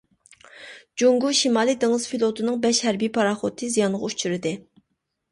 جۇڭگو 1.01 1.33
شىمالىي 1.39 1.75
دېڭىز 1.83 2.07
فلوتىنىڭ 2.11 2.57
بەش 2.63 2.79
ھەربىي 2.87 3.11
پاراخوتى 3.17 3.69
زىيانغا 3.75 4.01
ئۇچرىدى. 4.09 4.55